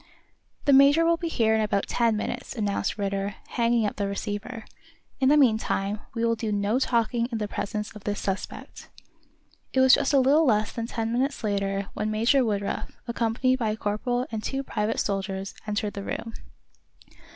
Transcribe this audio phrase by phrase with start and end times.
[0.65, 4.65] "The major will be here in about ten minutes," announced Ridder, hanging up the receiver.
[5.19, 8.89] "In the meantime we will do no talking in the presence of this suspect."
[9.73, 13.69] It was just a little less than ten minutes later when Major Woodruff, accompanied by
[13.69, 16.33] a corporal and two private soldiers, entered the room.